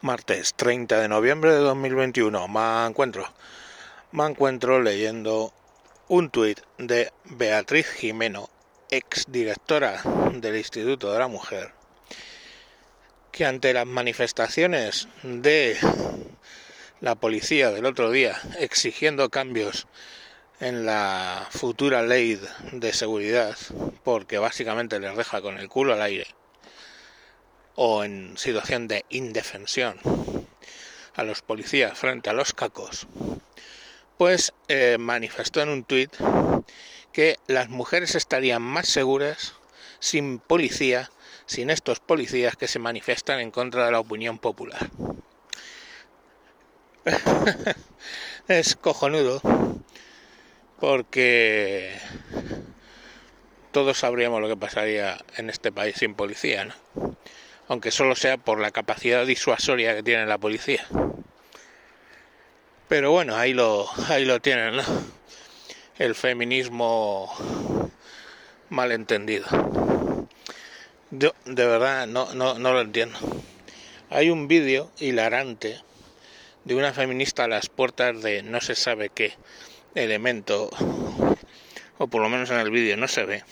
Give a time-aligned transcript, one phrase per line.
[0.00, 2.46] Martes 30 de noviembre de 2021.
[2.46, 3.26] Me encuentro,
[4.12, 5.52] me encuentro leyendo
[6.06, 8.48] un tuit de Beatriz Jimeno,
[8.90, 10.00] ex directora
[10.34, 11.72] del Instituto de la Mujer,
[13.32, 15.76] que ante las manifestaciones de
[17.00, 19.88] la policía del otro día exigiendo cambios
[20.60, 22.40] en la futura ley
[22.70, 23.56] de seguridad,
[24.04, 26.28] porque básicamente les deja con el culo al aire,
[27.80, 30.00] o en situación de indefensión
[31.14, 33.06] a los policías frente a los cacos,
[34.16, 36.12] pues eh, manifestó en un tuit
[37.12, 39.54] que las mujeres estarían más seguras
[40.00, 41.12] sin policía,
[41.46, 44.90] sin estos policías que se manifiestan en contra de la opinión popular.
[48.48, 49.40] es cojonudo
[50.80, 51.96] porque
[53.70, 57.07] todos sabríamos lo que pasaría en este país sin policía, ¿no?
[57.68, 60.86] Aunque solo sea por la capacidad disuasoria que tiene la policía.
[62.88, 64.82] Pero bueno, ahí lo, ahí lo tienen, ¿no?
[65.98, 67.30] El feminismo
[68.70, 69.46] malentendido.
[71.10, 73.18] Yo de verdad no, no, no lo entiendo.
[74.10, 75.80] Hay un vídeo hilarante
[76.64, 79.34] de una feminista a las puertas de no se sabe qué
[79.94, 80.70] elemento,
[81.98, 83.44] o por lo menos en el vídeo no se ve,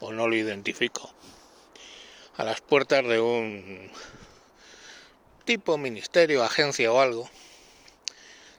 [0.00, 1.15] o no lo identifico
[2.36, 3.90] a las puertas de un
[5.44, 7.30] tipo ministerio, agencia o algo,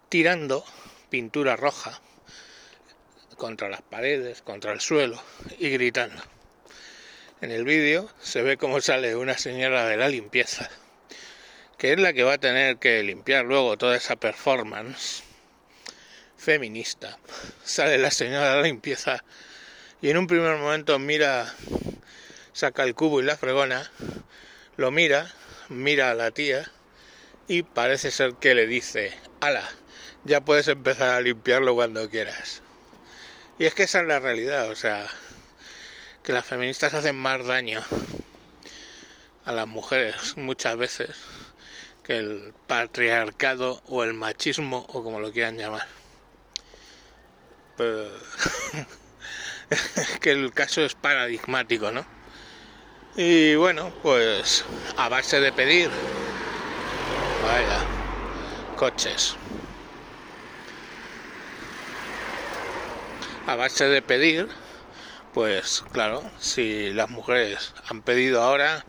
[0.09, 0.65] tirando
[1.09, 2.01] pintura roja
[3.37, 5.21] contra las paredes, contra el suelo
[5.59, 6.21] y gritando.
[7.39, 10.69] En el vídeo se ve cómo sale una señora de la limpieza,
[11.77, 15.23] que es la que va a tener que limpiar luego toda esa performance
[16.35, 17.19] feminista.
[17.63, 19.23] Sale la señora de la limpieza
[20.01, 21.53] y en un primer momento mira
[22.57, 23.91] saca el cubo y la fregona,
[24.77, 25.31] lo mira,
[25.69, 26.71] mira a la tía
[27.47, 29.63] y parece ser que le dice, ala,
[30.23, 32.63] ya puedes empezar a limpiarlo cuando quieras.
[33.59, 35.05] Y es que esa es la realidad, o sea,
[36.23, 37.83] que las feministas hacen más daño
[39.45, 41.11] a las mujeres muchas veces
[42.03, 45.85] que el patriarcado o el machismo o como lo quieran llamar.
[47.77, 48.09] Pero
[50.21, 52.16] que el caso es paradigmático, ¿no?
[53.19, 54.63] Y bueno, pues
[54.95, 55.89] a base de pedir,
[57.43, 57.79] vaya,
[58.75, 59.35] coches.
[63.47, 64.47] A base de pedir,
[65.33, 68.85] pues claro, si las mujeres han pedido ahora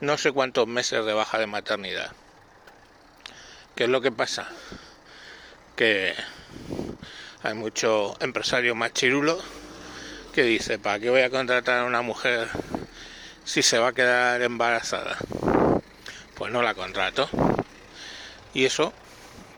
[0.00, 2.12] no sé cuántos meses de baja de maternidad.
[3.76, 4.46] ¿Qué es lo que pasa?
[5.74, 6.12] Que
[7.42, 9.38] hay mucho empresario machirulo
[10.34, 12.50] que dice, ¿para qué voy a contratar a una mujer
[13.44, 15.16] si se va a quedar embarazada,
[16.34, 17.28] pues no la contrato.
[18.52, 18.92] Y eso,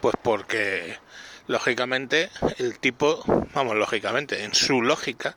[0.00, 0.98] pues porque
[1.46, 3.22] lógicamente el tipo,
[3.54, 5.36] vamos, lógicamente, en su lógica,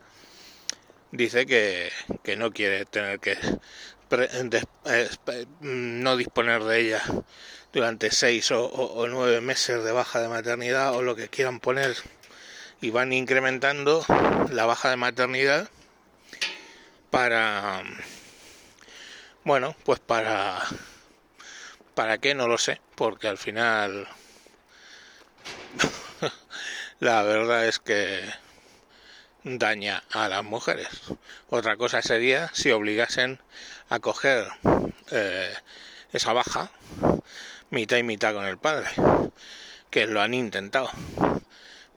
[1.12, 1.92] dice que,
[2.24, 3.38] que no quiere tener que
[5.62, 7.04] no disponer de ella
[7.72, 11.96] durante seis o, nueve meses de baja de maternidad o lo que quieran poner
[12.82, 14.04] y van incrementando
[14.52, 15.70] la baja de maternidad
[17.12, 17.84] para
[19.50, 20.62] bueno, pues para...
[21.96, 22.36] ¿Para qué?
[22.36, 24.08] No lo sé, porque al final
[27.00, 28.30] la verdad es que
[29.44, 30.88] daña a las mujeres.
[31.50, 33.40] Otra cosa sería si obligasen
[33.90, 34.50] a coger
[35.10, 35.52] eh,
[36.14, 36.70] esa baja
[37.72, 38.88] mitad y mitad con el padre,
[39.90, 40.92] que lo han intentado,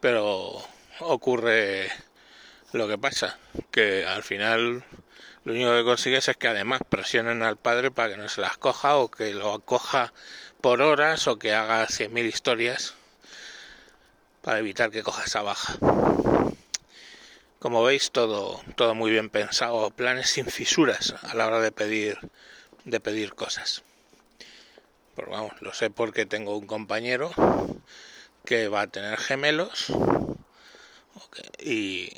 [0.01, 0.55] pero
[1.01, 1.91] ocurre
[2.73, 3.39] lo que pasa,
[3.71, 4.87] que al final
[5.45, 8.57] lo único que consigues es que además presionen al padre para que no se las
[8.59, 10.13] coja o que lo coja
[10.61, 12.95] por horas o que haga 100.000 historias
[14.43, 15.77] para evitar que coja esa baja.
[17.59, 22.19] Como veis, todo, todo muy bien pensado, planes sin fisuras a la hora de pedir,
[22.85, 23.83] de pedir cosas.
[25.15, 27.33] Pero vamos, lo sé porque tengo un compañero
[28.45, 29.93] que va a tener gemelos
[31.59, 32.11] y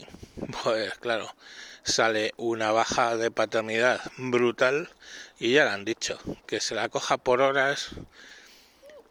[0.63, 1.35] pues claro,
[1.83, 4.91] sale una baja de paternidad brutal
[5.39, 7.91] y ya le han dicho que se la coja por horas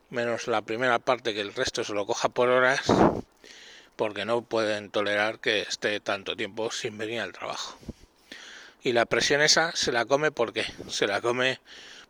[0.09, 2.81] menos la primera parte que el resto se lo coja por horas
[3.95, 7.77] porque no pueden tolerar que esté tanto tiempo sin venir al trabajo.
[8.83, 11.59] Y la presión esa se la come porque se la come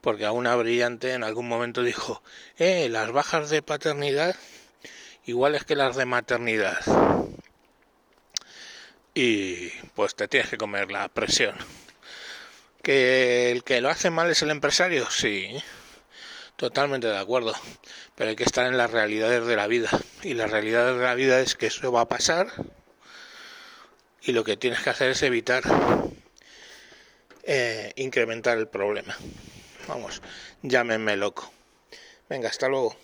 [0.01, 2.21] porque a una brillante en algún momento dijo,
[2.57, 4.35] eh, las bajas de paternidad
[5.25, 6.79] iguales que las de maternidad
[9.13, 11.55] y pues te tienes que comer la presión.
[12.81, 15.09] ¿Que el que lo hace mal es el empresario?
[15.09, 15.55] Sí.
[16.55, 17.53] Totalmente de acuerdo,
[18.15, 19.89] pero hay que estar en las realidades de la vida.
[20.21, 22.47] Y la realidad de la vida es que eso va a pasar
[24.25, 25.63] y lo que tienes que hacer es evitar
[27.43, 29.17] eh, incrementar el problema.
[29.87, 30.21] Vamos,
[30.61, 31.51] llámenme loco.
[32.29, 32.95] Venga, hasta luego.